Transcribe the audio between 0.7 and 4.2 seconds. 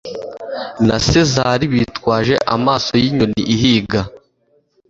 na Sezari bitwaje amaso y'inyoni ihiga